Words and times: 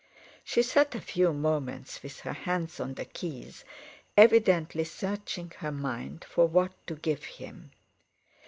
She 0.43 0.63
sat 0.63 0.95
a 0.95 0.99
few 0.99 1.31
moments 1.31 2.01
with 2.01 2.21
her 2.21 2.33
hands 2.33 2.79
on 2.79 2.95
the 2.95 3.05
keys, 3.05 3.63
evidently 4.17 4.83
searching 4.83 5.51
her 5.59 5.71
mind 5.71 6.25
for 6.27 6.47
what 6.47 6.71
to 6.87 6.95
give 6.95 7.23
him. 7.25 7.69